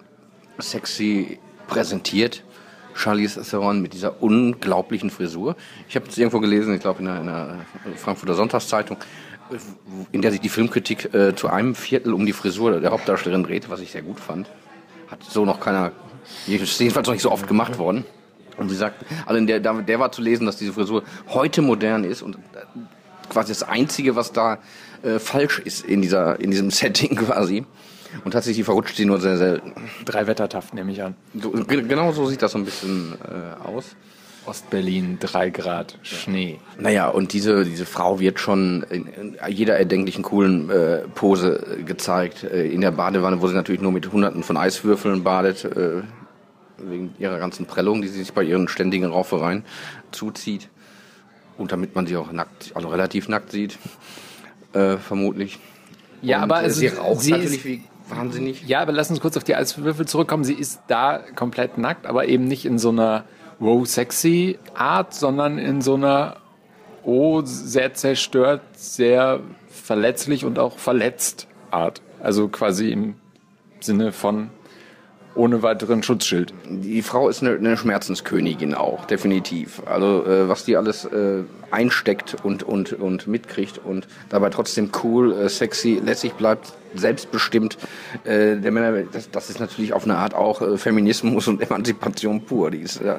sexy 0.58 1.38
präsentiert, 1.66 2.42
Charlize 2.94 3.42
Theron 3.42 3.80
mit 3.80 3.94
dieser 3.94 4.22
unglaublichen 4.22 5.10
Frisur. 5.10 5.56
Ich 5.88 5.96
habe 5.96 6.06
es 6.08 6.18
irgendwo 6.18 6.40
gelesen, 6.40 6.74
ich 6.74 6.80
glaube 6.80 7.00
in 7.00 7.08
einer, 7.08 7.20
in 7.20 7.28
einer 7.28 7.58
Frankfurter 7.96 8.34
Sonntagszeitung, 8.34 8.98
in 10.12 10.22
der 10.22 10.30
sich 10.30 10.40
die 10.40 10.48
Filmkritik 10.48 11.14
äh, 11.14 11.34
zu 11.34 11.48
einem 11.48 11.74
Viertel 11.74 12.12
um 12.12 12.26
die 12.26 12.32
Frisur 12.32 12.80
der 12.80 12.90
Hauptdarstellerin 12.90 13.44
dreht, 13.44 13.70
was 13.70 13.80
ich 13.80 13.92
sehr 13.92 14.02
gut 14.02 14.20
fand. 14.20 14.48
Hat 15.10 15.22
so 15.22 15.44
noch 15.44 15.60
keiner, 15.60 15.92
jedenfalls 16.46 17.06
noch 17.06 17.14
nicht 17.14 17.22
so 17.22 17.30
oft 17.30 17.48
gemacht 17.48 17.78
worden. 17.78 18.04
Und 18.56 18.68
sie 18.68 18.76
sagt, 18.76 19.04
also 19.26 19.44
der, 19.44 19.60
der 19.60 19.98
war 19.98 20.12
zu 20.12 20.20
lesen, 20.20 20.44
dass 20.46 20.56
diese 20.56 20.72
Frisur 20.72 21.02
heute 21.28 21.62
modern 21.62 22.04
ist 22.04 22.22
und 22.22 22.36
äh, 22.36 22.38
quasi 23.32 23.48
das 23.50 23.62
Einzige, 23.64 24.14
was 24.16 24.32
da 24.32 24.58
äh, 25.02 25.18
falsch 25.18 25.58
ist 25.58 25.84
in, 25.84 26.02
dieser, 26.02 26.38
in 26.40 26.50
diesem 26.50 26.70
Setting 26.80 27.16
quasi. 27.16 27.64
Und 28.24 28.32
tatsächlich 28.32 28.64
verrutscht 28.64 28.96
sie 28.96 29.06
nur 29.06 29.20
sehr 29.20 29.38
selten. 29.38 29.72
Drei 30.04 30.26
Wettertaft 30.26 30.74
nehme 30.74 30.92
ich 30.92 31.02
an. 31.02 31.14
So, 31.34 31.50
ge- 31.50 31.82
genau 31.82 32.12
so 32.12 32.26
sieht 32.26 32.42
das 32.42 32.52
so 32.52 32.58
ein 32.58 32.64
bisschen 32.66 33.14
äh, 33.24 33.66
aus. 33.66 33.96
Ostberlin, 34.44 35.18
drei 35.20 35.50
Grad, 35.50 35.98
Schnee. 36.02 36.58
Naja, 36.78 37.08
und 37.08 37.32
diese, 37.32 37.64
diese 37.64 37.86
Frau 37.86 38.18
wird 38.18 38.40
schon 38.40 38.82
in, 38.90 39.06
in 39.06 39.36
jeder 39.48 39.78
erdenklichen 39.78 40.24
coolen 40.24 40.68
äh, 40.68 40.98
Pose 41.14 41.78
äh, 41.78 41.82
gezeigt. 41.84 42.42
Äh, 42.42 42.66
in 42.66 42.80
der 42.80 42.90
Badewanne, 42.90 43.40
wo 43.40 43.46
sie 43.46 43.54
natürlich 43.54 43.80
nur 43.80 43.92
mit 43.92 44.10
hunderten 44.12 44.42
von 44.42 44.56
Eiswürfeln 44.56 45.22
badet. 45.22 45.64
Äh, 45.64 46.02
wegen 46.78 47.14
ihrer 47.20 47.38
ganzen 47.38 47.66
Prellung, 47.66 48.02
die 48.02 48.08
sie 48.08 48.18
sich 48.18 48.32
bei 48.32 48.42
ihren 48.42 48.66
ständigen 48.66 49.04
Raufereien 49.06 49.64
zuzieht. 50.10 50.68
Und 51.58 51.72
damit 51.72 51.94
man 51.94 52.06
sie 52.06 52.16
auch 52.16 52.32
nackt, 52.32 52.72
also 52.74 52.88
relativ 52.88 53.28
nackt 53.28 53.50
sieht, 53.52 53.78
äh, 54.72 54.96
vermutlich. 54.96 55.58
Ja, 56.22 56.38
Und, 56.38 56.42
aber 56.44 56.60
äh, 56.60 56.64
also 56.64 56.80
sie 56.80 56.86
raucht 56.88 57.20
sie 57.20 57.30
natürlich 57.32 57.56
ist- 57.58 57.64
wie 57.64 57.82
wahnsinnig. 58.08 58.66
Ja, 58.66 58.80
aber 58.80 58.92
lass 58.92 59.10
uns 59.10 59.20
kurz 59.20 59.36
auf 59.36 59.44
die 59.44 59.54
Eiswürfel 59.54 60.06
zurückkommen. 60.06 60.44
Sie 60.44 60.54
ist 60.54 60.80
da 60.88 61.18
komplett 61.36 61.78
nackt, 61.78 62.06
aber 62.06 62.26
eben 62.28 62.44
nicht 62.44 62.64
in 62.64 62.78
so 62.78 62.88
einer 62.90 63.24
wow 63.58 63.86
sexy 63.86 64.58
Art, 64.74 65.14
sondern 65.14 65.58
in 65.58 65.82
so 65.82 65.94
einer 65.94 66.36
oh 67.04 67.42
sehr 67.44 67.94
zerstört, 67.94 68.60
sehr 68.74 69.40
verletzlich 69.68 70.44
und 70.44 70.58
auch 70.58 70.78
verletzt 70.78 71.46
Art. 71.70 72.00
Also 72.20 72.48
quasi 72.48 72.90
im 72.90 73.14
Sinne 73.80 74.12
von 74.12 74.50
ohne 75.34 75.62
weiteren 75.62 76.02
Schutzschild. 76.02 76.52
Die 76.68 77.02
Frau 77.02 77.28
ist 77.28 77.42
eine, 77.42 77.56
eine 77.56 77.76
Schmerzenskönigin 77.76 78.74
auch, 78.74 79.06
definitiv. 79.06 79.82
Also 79.86 80.24
äh, 80.24 80.48
was 80.48 80.64
die 80.64 80.76
alles 80.76 81.04
äh, 81.04 81.42
einsteckt 81.70 82.36
und, 82.42 82.62
und, 82.62 82.92
und 82.92 83.26
mitkriegt 83.26 83.78
und 83.78 84.06
dabei 84.28 84.50
trotzdem 84.50 84.90
cool, 85.02 85.32
äh, 85.32 85.48
sexy, 85.48 86.00
lässig 86.04 86.34
bleibt, 86.34 86.72
selbstbestimmt. 86.94 87.78
Äh, 88.24 88.56
der 88.56 88.72
Männer, 88.72 89.04
das, 89.12 89.30
das 89.30 89.50
ist 89.50 89.60
natürlich 89.60 89.92
auf 89.92 90.04
eine 90.04 90.16
Art 90.16 90.34
auch 90.34 90.60
äh, 90.60 90.76
Feminismus 90.76 91.48
und 91.48 91.62
Emanzipation 91.62 92.44
pur. 92.44 92.70
Die 92.70 92.80
ist, 92.80 93.00
äh, 93.00 93.16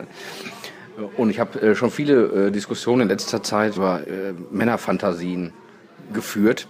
und 1.18 1.30
ich 1.30 1.40
habe 1.40 1.60
äh, 1.62 1.76
schon 1.76 1.92
viele 1.92 2.48
äh, 2.48 2.52
Diskussionen 2.52 3.04
in 3.04 3.10
letzter 3.10 3.42
Zeit 3.42 3.76
über 3.76 4.08
äh, 4.08 4.34
Männerfantasien 4.52 5.54
geführt. 6.14 6.68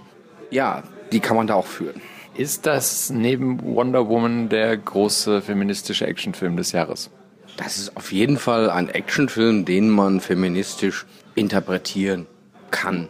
Ja, 0.50 0.84
die 1.12 1.20
kann 1.20 1.36
man 1.36 1.48
da 1.48 1.56
auch 1.56 1.68
führen. 1.68 2.02
Ist 2.36 2.66
das 2.66 3.12
neben 3.12 3.62
Wonder 3.62 4.08
Woman 4.08 4.50
der 4.50 4.76
große 4.76 5.42
feministische 5.42 6.08
Actionfilm 6.08 6.58
des 6.58 6.72
Jahres? 6.72 7.12
Das 7.58 7.78
ist 7.78 7.96
auf 7.96 8.12
jeden 8.12 8.38
Fall 8.38 8.72
ein 8.72 8.90
Actionfilm, 8.90 9.66
den 9.66 9.90
man 9.90 10.20
feministisch 10.20 11.06
interpretieren 11.36 12.26
kann, 12.72 13.08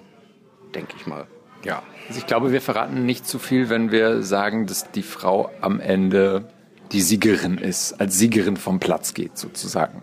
denke 0.75 0.95
ich 0.97 1.07
mal. 1.07 1.27
Ja. 1.63 1.81
Also 2.09 2.19
ich 2.19 2.27
glaube, 2.27 2.51
wir 2.51 2.59
verraten 2.59 3.05
nicht 3.05 3.25
zu 3.25 3.39
viel, 3.39 3.69
wenn 3.69 3.91
wir 3.91 4.23
sagen, 4.23 4.67
dass 4.67 4.91
die 4.91 5.03
Frau 5.03 5.49
am 5.61 5.79
Ende 5.79 6.49
die 6.91 7.01
Siegerin 7.01 7.57
ist, 7.57 7.93
als 7.93 8.17
Siegerin 8.17 8.57
vom 8.57 8.81
Platz 8.81 9.13
geht 9.13 9.37
sozusagen. 9.37 10.01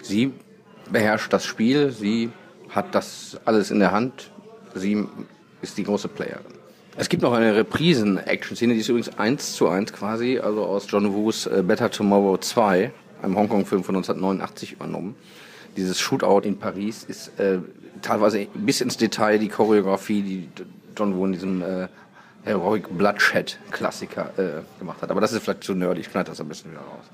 Sie 0.00 0.32
beherrscht 0.90 1.30
das 1.32 1.44
Spiel, 1.44 1.90
sie 1.90 2.30
hat 2.70 2.94
das 2.94 3.38
alles 3.44 3.70
in 3.70 3.80
der 3.80 3.92
Hand, 3.92 4.30
sie 4.74 5.06
ist 5.60 5.76
die 5.76 5.84
große 5.84 6.08
Playerin. 6.08 6.54
Es 6.96 7.08
gibt 7.08 7.22
noch 7.22 7.32
eine 7.32 7.54
Reprisen-Action-Szene, 7.54 8.74
die 8.74 8.80
ist 8.80 8.88
übrigens 8.88 9.16
eins 9.18 9.54
zu 9.54 9.68
eins 9.68 9.92
quasi, 9.92 10.38
also 10.38 10.64
aus 10.64 10.86
John 10.88 11.12
Woos 11.14 11.46
äh, 11.46 11.62
Better 11.64 11.90
Tomorrow 11.90 12.36
2, 12.36 12.92
einem 13.22 13.36
Hongkong-Film 13.36 13.84
von 13.84 13.96
1989 13.96 14.72
übernommen. 14.72 15.14
Dieses 15.76 16.00
Shootout 16.00 16.40
in 16.40 16.58
Paris 16.58 17.04
ist 17.04 17.38
äh, 17.38 17.58
teilweise 18.02 18.46
bis 18.54 18.80
ins 18.80 18.96
Detail 18.96 19.38
die 19.38 19.48
Choreografie, 19.48 20.22
die 20.22 20.48
John 20.96 21.16
Woo 21.16 21.26
in 21.26 21.32
diesem 21.32 21.62
äh, 21.62 21.88
Heroic 22.44 22.88
Bloodshed-Klassiker 22.90 24.32
äh, 24.36 24.78
gemacht 24.78 25.00
hat. 25.02 25.10
Aber 25.10 25.20
das 25.20 25.32
ist 25.32 25.44
vielleicht 25.44 25.62
zu 25.62 25.74
nerdig, 25.74 26.06
ich 26.06 26.10
schneide 26.10 26.30
das 26.30 26.40
ein 26.40 26.48
bisschen 26.48 26.72
wieder 26.72 26.80
raus. 26.80 27.04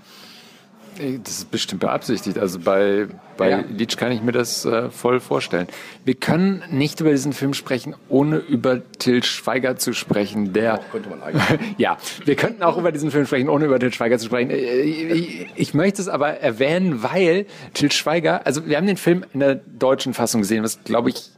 Das 1.23 1.39
ist 1.39 1.51
bestimmt 1.51 1.81
beabsichtigt. 1.81 2.39
Also 2.39 2.59
bei, 2.59 3.07
bei 3.37 3.51
Ja. 3.51 3.65
Leach 3.69 3.97
kann 3.97 4.13
ich 4.13 4.23
mir 4.23 4.33
das 4.33 4.65
äh, 4.65 4.91
voll 4.91 5.21
vorstellen. 5.21 5.67
Wir 6.05 6.15
können 6.15 6.63
nicht 6.71 7.01
über 7.01 7.11
diesen 7.11 7.33
Film 7.33 7.55
sprechen, 7.55 7.95
ohne 8.09 8.39
über 8.39 8.81
Till 8.99 9.23
Schweiger 9.23 9.77
zu 9.77 9.93
sprechen, 9.93 10.53
der 10.53 10.81
Könnte 10.91 11.09
man 11.09 11.23
eigentlich. 11.23 11.61
ja, 11.79 11.97
wir 12.25 12.37
könnten 12.37 12.63
auch 12.63 12.79
über 12.79 12.93
diesen 12.93 13.11
Film 13.11 13.27
sprechen, 13.27 13.49
ohne 13.49 13.67
über 13.67 13.79
Til 13.79 13.93
Schweiger 13.93 14.19
zu 14.19 14.27
sprechen. 14.27 14.51
Äh, 14.51 14.81
Ich, 14.83 15.47
ich 15.55 15.75
möchte 15.75 16.01
es 16.03 16.09
aber 16.09 16.41
erwähnen, 16.41 17.03
weil 17.03 17.47
Til 17.75 17.93
Schweiger, 17.93 18.47
also 18.47 18.67
wir 18.67 18.77
haben 18.77 18.87
den 18.87 18.97
Film 18.97 19.25
in 19.33 19.41
der 19.41 19.55
deutschen 19.55 20.15
Fassung 20.15 20.41
gesehen, 20.43 20.63
was 20.65 20.83
glaube 20.85 21.11
ich 21.11 21.31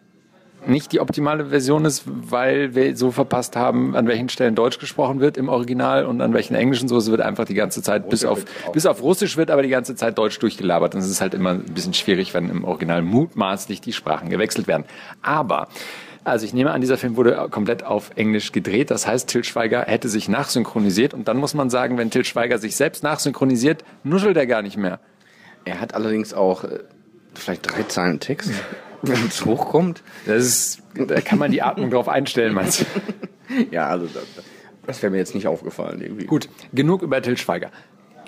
nicht 0.69 0.93
die 0.93 1.01
optimale 1.01 1.47
Version 1.47 1.85
ist, 1.85 2.05
weil 2.07 2.75
wir 2.75 2.97
so 2.97 3.11
verpasst 3.11 3.57
haben, 3.57 3.97
an 3.97 4.07
welchen 4.07 4.29
Stellen 4.29 4.55
Deutsch 4.55 4.79
gesprochen 4.79 5.21
wird 5.21 5.37
im 5.37 5.49
Original 5.49 6.07
und 6.07 6.21
an 6.21 6.33
welchen 6.35 6.55
Englischen 6.55 6.89
so. 6.89 6.97
Es 6.97 7.11
wird 7.11 7.21
einfach 7.21 7.45
die 7.45 7.55
ganze 7.55 7.83
Zeit, 7.83 8.09
bis 8.11 8.25
auf, 8.25 8.45
bis 8.73 8.87
auf 8.87 9.03
Russisch 9.03 9.37
wird 9.37 9.51
aber 9.51 9.63
die 9.63 9.69
ganze 9.69 9.95
Zeit 9.95 10.19
Deutsch 10.19 10.39
durchgelabert. 10.39 10.95
Und 10.95 11.01
es 11.01 11.09
ist 11.09 11.21
halt 11.21 11.35
immer 11.35 11.51
ein 11.51 11.65
bisschen 11.65 11.95
schwierig, 11.95 12.35
wenn 12.35 12.51
im 12.51 12.65
Original 12.65 13.03
mutmaßlich 13.03 13.81
die 13.81 13.93
Sprachen 13.93 14.31
gewechselt 14.31 14.67
werden. 14.67 14.85
Aber 15.23 15.69
also 16.25 16.45
ich 16.45 16.53
nehme 16.53 16.73
an, 16.73 16.81
dieser 16.81 16.99
Film 16.99 17.17
wurde 17.17 17.49
komplett 17.51 17.85
auf 17.85 18.11
Englisch 18.17 18.53
gedreht. 18.53 18.91
Das 18.91 19.07
heißt, 19.07 19.29
Til 19.29 19.45
Schweiger 19.45 19.85
hätte 19.87 20.09
sich 20.09 20.29
nachsynchronisiert. 20.29 21.15
Und 21.15 21.29
dann 21.29 21.39
muss 21.39 21.55
man 21.55 21.71
sagen, 21.71 21.97
wenn 21.97 22.11
Til 22.11 22.25
Schweiger 22.25 22.59
sich 22.59 22.77
selbst 22.77 23.03
nachsynchronisiert, 23.03 23.83
nuschelt 24.05 24.37
er 24.37 24.47
gar 24.47 24.63
nicht 24.63 24.77
mehr. 24.77 25.01
Er 25.65 25.81
hat 25.81 25.95
allerdings 25.95 26.35
auch 26.35 26.65
äh, 26.65 26.81
vielleicht 27.35 27.71
drei 27.71 27.83
Zeilen 27.85 28.21
Text, 28.21 28.51
wenn 29.03 29.27
es 29.27 29.45
hochkommt. 29.45 30.03
Das 30.27 30.45
ist, 30.45 30.83
da 30.95 31.21
kann 31.21 31.39
man 31.39 31.51
die 31.51 31.63
Atmung 31.63 31.91
drauf 31.91 32.09
einstellen, 32.09 32.55
meinst 32.55 32.81
du? 32.81 32.85
Ja, 33.71 33.89
also 33.89 34.07
das, 34.07 34.25
das 34.87 35.03
wäre 35.03 35.11
mir 35.11 35.17
jetzt 35.17 35.35
nicht 35.35 35.47
aufgefallen 35.47 36.03
irgendwie. 36.03 36.27
Gut, 36.27 36.51
genug 36.75 37.01
über 37.01 37.23
Til 37.23 37.39
Schweiger. 37.39 37.71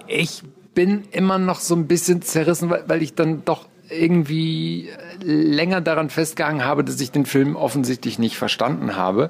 Ich 0.06 0.42
bin 0.80 1.02
immer 1.10 1.36
noch 1.36 1.60
so 1.60 1.74
ein 1.74 1.86
bisschen 1.86 2.22
zerrissen, 2.22 2.70
weil, 2.70 2.84
weil 2.86 3.02
ich 3.02 3.14
dann 3.14 3.44
doch 3.44 3.66
irgendwie 3.90 4.88
länger 5.22 5.82
daran 5.82 6.08
festgehangen 6.08 6.64
habe, 6.64 6.84
dass 6.84 6.98
ich 7.02 7.10
den 7.10 7.26
Film 7.26 7.54
offensichtlich 7.54 8.18
nicht 8.18 8.38
verstanden 8.38 8.96
habe. 8.96 9.28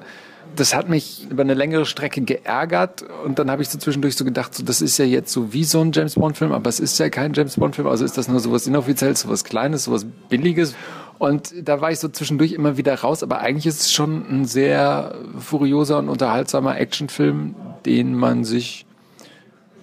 Das 0.55 0.73
hat 0.73 0.87
mich 0.87 1.27
über 1.29 1.43
eine 1.43 1.53
längere 1.53 1.85
Strecke 1.85 2.21
geärgert 2.21 3.03
und 3.25 3.37
dann 3.37 3.51
habe 3.51 3.63
ich 3.63 3.67
so 3.67 3.77
zwischendurch 3.77 4.15
so 4.15 4.23
gedacht, 4.23 4.55
so, 4.55 4.63
das 4.63 4.81
ist 4.81 4.97
ja 4.97 5.03
jetzt 5.03 5.33
so 5.33 5.51
wie 5.51 5.65
so 5.65 5.81
ein 5.81 5.91
James 5.91 6.15
Bond 6.15 6.37
Film, 6.37 6.53
aber 6.53 6.69
es 6.69 6.79
ist 6.79 6.97
ja 6.99 7.09
kein 7.09 7.33
James 7.33 7.57
Bond 7.57 7.75
Film, 7.75 7.89
also 7.89 8.05
ist 8.05 8.17
das 8.17 8.29
nur 8.29 8.39
sowas 8.39 8.65
inoffizielles, 8.65 9.19
sowas 9.19 9.43
Kleines, 9.43 9.83
sowas 9.83 10.05
Billiges. 10.29 10.73
Und 11.19 11.53
da 11.67 11.81
war 11.81 11.91
ich 11.91 11.99
so 11.99 12.07
zwischendurch 12.07 12.53
immer 12.53 12.77
wieder 12.77 12.95
raus, 12.95 13.23
aber 13.23 13.39
eigentlich 13.39 13.65
ist 13.65 13.81
es 13.81 13.91
schon 13.91 14.25
ein 14.29 14.45
sehr 14.45 15.15
furioser 15.37 15.99
und 15.99 16.07
unterhaltsamer 16.07 16.77
Actionfilm, 16.79 17.55
den 17.85 18.15
man 18.15 18.45
sich 18.45 18.85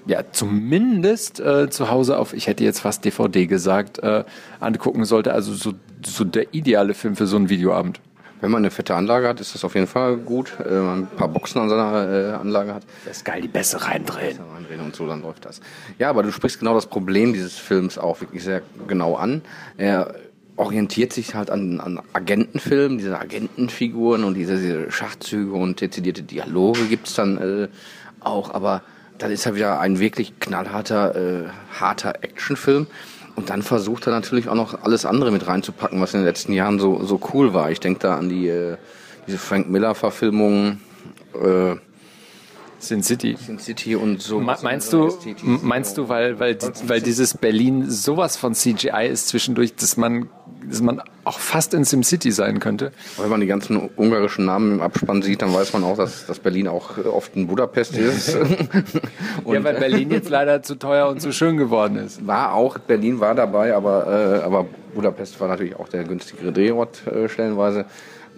ja 0.08 0.22
zumindest 0.32 1.38
äh, 1.38 1.70
zu 1.70 1.90
Hause 1.90 2.18
auf, 2.18 2.32
ich 2.34 2.46
hätte 2.48 2.64
jetzt 2.64 2.80
fast 2.80 3.04
DVD 3.04 3.46
gesagt, 3.46 3.98
äh, 4.00 4.24
angucken 4.58 5.04
sollte. 5.04 5.32
Also 5.32 5.54
so, 5.54 5.74
so 6.04 6.24
der 6.24 6.52
ideale 6.52 6.94
Film 6.94 7.14
für 7.14 7.26
so 7.26 7.36
einen 7.36 7.48
Videoabend. 7.48 8.00
Wenn 8.40 8.50
man 8.52 8.60
eine 8.62 8.70
fette 8.70 8.94
Anlage 8.94 9.26
hat, 9.28 9.40
ist 9.40 9.54
das 9.54 9.64
auf 9.64 9.74
jeden 9.74 9.88
Fall 9.88 10.16
gut. 10.16 10.52
Äh, 10.60 10.64
Wenn 10.70 10.84
man 10.84 10.98
ein 11.00 11.06
paar 11.16 11.28
Boxen 11.28 11.60
an 11.60 11.68
seiner 11.68 12.08
äh, 12.08 12.32
Anlage 12.34 12.74
hat, 12.74 12.84
Das 13.04 13.18
ist 13.18 13.24
geil, 13.24 13.42
die 13.42 13.48
Bässe 13.48 13.84
reindrehen. 13.84 14.38
da 14.38 14.44
reinreden 14.54 14.84
und 14.84 14.96
so, 14.96 15.06
dann 15.06 15.22
läuft 15.22 15.44
das. 15.44 15.60
Ja, 15.98 16.08
aber 16.10 16.22
du 16.22 16.32
sprichst 16.32 16.58
genau 16.60 16.74
das 16.74 16.86
Problem 16.86 17.32
dieses 17.32 17.56
Films 17.56 17.98
auch 17.98 18.20
wirklich 18.20 18.42
sehr 18.44 18.62
genau 18.86 19.16
an. 19.16 19.42
Er 19.76 20.14
orientiert 20.56 21.12
sich 21.12 21.34
halt 21.34 21.50
an, 21.50 21.80
an 21.80 22.00
Agentenfilmen, 22.12 22.98
diese 22.98 23.18
Agentenfiguren 23.18 24.24
und 24.24 24.34
diese, 24.34 24.56
diese 24.56 24.90
Schachzüge 24.90 25.52
und 25.52 25.80
dezidierte 25.80 26.22
Dialoge 26.22 26.84
gibt's 26.86 27.14
dann 27.14 27.38
äh, 27.38 27.68
auch, 28.20 28.52
aber 28.54 28.82
dann 29.18 29.30
ist 29.30 29.46
er 29.46 29.54
wieder 29.54 29.80
ein 29.80 29.98
wirklich 29.98 30.38
knallharter, 30.40 31.14
äh, 31.14 31.48
harter 31.78 32.22
Actionfilm. 32.22 32.86
Und 33.36 33.50
dann 33.50 33.62
versucht 33.62 34.06
er 34.06 34.12
natürlich 34.12 34.48
auch 34.48 34.54
noch 34.54 34.82
alles 34.82 35.06
andere 35.06 35.30
mit 35.30 35.46
reinzupacken, 35.46 36.00
was 36.00 36.12
in 36.12 36.20
den 36.20 36.26
letzten 36.26 36.52
Jahren 36.52 36.80
so, 36.80 37.04
so 37.04 37.20
cool 37.32 37.54
war. 37.54 37.70
Ich 37.70 37.78
denke 37.78 38.00
da 38.00 38.16
an 38.16 38.28
die, 38.28 38.48
äh, 38.48 38.76
diese 39.26 39.38
Frank 39.38 39.68
Miller-Verfilmungen, 39.68 40.80
äh, 41.34 41.76
Sin 42.80 43.02
City. 43.02 43.36
Sin 43.44 43.58
City 43.58 43.96
und 43.96 44.22
so. 44.22 44.38
Me- 44.40 44.56
Meinst 44.62 44.92
du, 44.92 45.12
meinst 45.44 45.98
du, 45.98 46.08
weil, 46.08 46.38
weil, 46.38 46.56
weil 46.86 47.00
dieses 47.00 47.36
Berlin 47.36 47.90
sowas 47.90 48.36
von 48.36 48.54
CGI 48.54 49.08
ist 49.10 49.28
zwischendurch, 49.28 49.74
dass 49.74 49.96
man, 49.96 50.28
dass 50.64 50.80
man 50.80 51.02
auch 51.24 51.40
fast 51.40 51.74
in 51.74 51.84
SimCity 51.84 52.30
sein 52.30 52.60
könnte? 52.60 52.92
Wenn 53.16 53.30
man 53.30 53.40
die 53.40 53.48
ganzen 53.48 53.90
ungarischen 53.96 54.44
Namen 54.44 54.74
im 54.74 54.80
Abspann 54.80 55.22
sieht, 55.22 55.42
dann 55.42 55.52
weiß 55.52 55.72
man 55.72 55.82
auch, 55.82 55.96
dass, 55.96 56.26
dass 56.26 56.38
Berlin 56.38 56.68
auch 56.68 56.98
äh, 56.98 57.02
oft 57.02 57.34
in 57.34 57.48
Budapest 57.48 57.96
ist. 57.96 58.28
ja, 59.46 59.64
weil 59.64 59.74
Berlin 59.78 60.10
jetzt 60.10 60.28
leider 60.28 60.62
zu 60.62 60.76
teuer 60.76 61.08
und 61.08 61.20
zu 61.20 61.32
schön 61.32 61.56
geworden 61.56 61.96
ist. 61.96 62.26
war 62.26 62.54
auch, 62.54 62.78
Berlin 62.78 63.18
war 63.20 63.34
dabei, 63.34 63.74
aber, 63.74 64.40
äh, 64.40 64.44
aber 64.44 64.66
Budapest 64.94 65.40
war 65.40 65.48
natürlich 65.48 65.76
auch 65.76 65.88
der 65.88 66.04
günstigere 66.04 66.52
Drehort 66.52 67.06
äh, 67.06 67.28
stellenweise. 67.28 67.86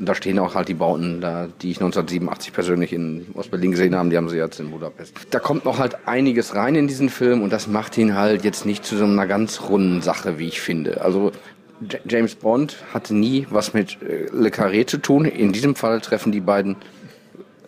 Da 0.03 0.15
stehen 0.15 0.39
auch 0.39 0.55
halt 0.55 0.69
die 0.69 0.75
Bauten, 0.75 1.21
da, 1.21 1.49
die 1.61 1.71
ich 1.71 1.77
1987 1.77 2.53
persönlich 2.53 2.93
in 2.93 3.27
Ostberlin 3.35 3.71
gesehen 3.73 3.95
habe, 3.95 4.09
die 4.09 4.17
haben 4.17 4.29
sie 4.29 4.37
jetzt 4.37 4.59
in 4.59 4.71
Budapest. 4.71 5.15
Da 5.31 5.39
kommt 5.39 5.65
noch 5.65 5.79
halt 5.79 6.07
einiges 6.07 6.55
rein 6.55 6.75
in 6.75 6.89
diesen 6.89 7.11
Film 7.11 7.43
und 7.43 7.53
das 7.53 7.67
macht 7.67 7.99
ihn 7.99 8.17
halt 8.17 8.43
jetzt 8.45 8.65
nicht 8.65 8.85
zu 8.85 8.97
so 8.97 9.05
einer 9.05 9.27
ganz 9.27 9.61
runden 9.69 10.01
Sache, 10.01 10.39
wie 10.39 10.49
ich 10.49 10.61
finde. 10.61 11.03
Also 11.03 11.33
James 12.09 12.35
Bond 12.35 12.77
hatte 12.93 13.15
nie 13.15 13.47
was 13.51 13.75
mit 13.75 13.99
äh, 14.03 14.27
Le 14.33 14.51
Carré 14.51 14.87
zu 14.87 14.99
tun. 14.99 15.25
In 15.25 15.53
diesem 15.53 15.75
Fall 15.75 16.01
treffen 16.01 16.33
die 16.33 16.41
beiden 16.41 16.77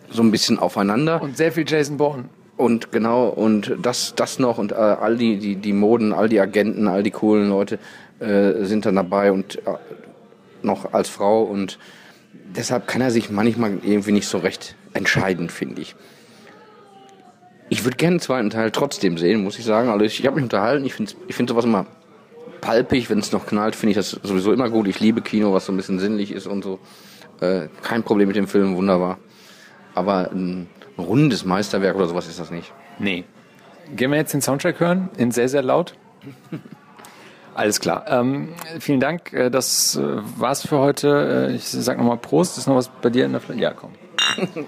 so 0.09 0.21
ein 0.21 0.31
bisschen 0.31 0.59
aufeinander. 0.59 1.21
Und 1.21 1.37
sehr 1.37 1.51
viel 1.51 1.65
Jason 1.67 1.97
Bourne. 1.97 2.25
Und 2.55 2.91
genau, 2.91 3.29
und 3.29 3.75
das, 3.81 4.13
das 4.15 4.37
noch 4.37 4.59
und 4.59 4.71
äh, 4.71 4.75
all 4.75 5.17
die, 5.17 5.37
die, 5.37 5.55
die 5.55 5.73
Moden, 5.73 6.13
all 6.13 6.29
die 6.29 6.39
Agenten, 6.39 6.87
all 6.87 7.01
die 7.01 7.11
coolen 7.11 7.49
Leute 7.49 7.79
äh, 8.19 8.63
sind 8.63 8.85
dann 8.85 8.95
dabei 8.95 9.31
und 9.31 9.57
äh, 9.65 9.71
noch 10.61 10.93
als 10.93 11.09
Frau 11.09 11.41
und 11.43 11.79
deshalb 12.43 12.87
kann 12.87 13.01
er 13.01 13.11
sich 13.11 13.29
manchmal 13.29 13.79
irgendwie 13.83 14.11
nicht 14.11 14.27
so 14.27 14.37
recht 14.37 14.75
entscheiden, 14.93 15.49
finde 15.49 15.81
ich. 15.81 15.95
ich 17.69 17.83
würde 17.83 17.97
gerne 17.97 18.13
einen 18.13 18.19
zweiten 18.19 18.49
Teil 18.49 18.71
trotzdem 18.71 19.17
sehen, 19.17 19.43
muss 19.43 19.57
ich 19.57 19.65
sagen. 19.65 19.89
Also 19.89 20.05
ich, 20.05 20.19
ich 20.19 20.25
habe 20.25 20.35
mich 20.35 20.43
unterhalten. 20.43 20.85
Ich 20.85 20.93
finde 20.93 21.13
ich 21.27 21.35
find 21.35 21.49
sowas 21.49 21.65
immer 21.65 21.85
palpig. 22.61 23.09
Wenn 23.09 23.19
es 23.19 23.31
noch 23.31 23.45
knallt, 23.45 23.75
finde 23.75 23.91
ich 23.91 23.97
das 23.97 24.11
sowieso 24.11 24.53
immer 24.53 24.69
gut. 24.69 24.87
Ich 24.87 24.99
liebe 24.99 25.21
Kino, 25.21 25.53
was 25.53 25.65
so 25.65 25.73
ein 25.73 25.77
bisschen 25.77 25.99
sinnlich 25.99 26.31
ist 26.31 26.47
und 26.47 26.63
so. 26.63 26.79
Äh, 27.41 27.67
kein 27.81 28.03
Problem 28.03 28.27
mit 28.27 28.37
dem 28.37 28.47
Film, 28.47 28.75
wunderbar. 28.75 29.17
Aber 29.95 30.31
ein 30.31 30.67
rundes 30.97 31.45
Meisterwerk 31.45 31.95
oder 31.95 32.07
sowas 32.07 32.27
ist 32.27 32.39
das 32.39 32.51
nicht. 32.51 32.71
Nee. 32.99 33.23
Gehen 33.95 34.11
wir 34.11 34.17
jetzt 34.17 34.33
den 34.33 34.41
Soundtrack 34.41 34.79
hören? 34.79 35.09
In 35.17 35.31
sehr, 35.31 35.49
sehr 35.49 35.61
laut? 35.61 35.95
Alles 37.55 37.79
klar. 37.79 38.05
Ähm, 38.07 38.49
vielen 38.79 38.99
Dank. 38.99 39.31
Äh, 39.33 39.49
das 39.49 39.95
äh, 39.95 40.01
war's 40.37 40.67
für 40.67 40.79
heute. 40.79 41.49
Äh, 41.51 41.55
ich 41.55 41.65
sag 41.65 41.97
nochmal 41.97 42.17
Prost. 42.17 42.57
Ist 42.57 42.67
noch 42.67 42.75
was 42.75 42.89
bei 42.89 43.09
dir 43.09 43.25
in 43.25 43.31
der 43.31 43.41
Flasche? 43.41 43.59
Ja, 43.59 43.73
komm. 43.73 43.91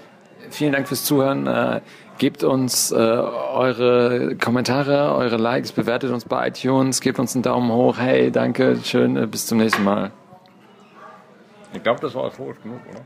vielen 0.50 0.72
Dank 0.72 0.86
fürs 0.86 1.04
Zuhören. 1.04 1.46
Äh, 1.46 1.80
gebt 2.18 2.44
uns 2.44 2.92
äh, 2.92 2.94
eure 2.94 4.36
Kommentare, 4.36 5.14
eure 5.14 5.36
Likes, 5.36 5.72
bewertet 5.72 6.12
uns 6.12 6.24
bei 6.24 6.48
iTunes, 6.48 7.00
gebt 7.00 7.18
uns 7.18 7.34
einen 7.34 7.42
Daumen 7.42 7.70
hoch. 7.70 7.98
Hey, 7.98 8.30
danke, 8.30 8.78
schön. 8.82 9.16
Äh, 9.16 9.26
bis 9.26 9.46
zum 9.46 9.58
nächsten 9.58 9.84
Mal. 9.84 10.12
Ich 11.72 11.82
glaube, 11.82 12.00
das 12.00 12.14
war 12.14 12.24
euphorisch 12.24 12.60
genug, 12.62 12.80
oder? 12.90 13.00